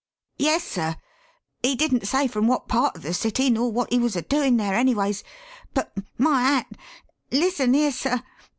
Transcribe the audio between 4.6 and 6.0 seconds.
anyways, but